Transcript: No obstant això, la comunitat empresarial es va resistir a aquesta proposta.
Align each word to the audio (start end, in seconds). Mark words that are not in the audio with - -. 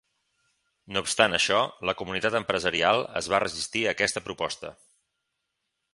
No 0.95 1.03
obstant 1.05 1.37
això, 1.39 1.59
la 1.89 1.95
comunitat 2.01 2.37
empresarial 2.41 3.05
es 3.23 3.29
va 3.35 3.43
resistir 3.47 3.87
a 3.91 3.95
aquesta 3.97 4.25
proposta. 4.31 4.73